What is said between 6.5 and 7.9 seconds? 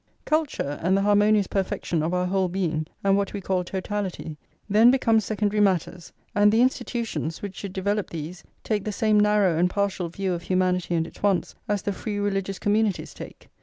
the institutions, which should